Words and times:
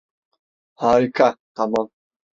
Harika, 0.73 1.35
tamam. 1.55 1.87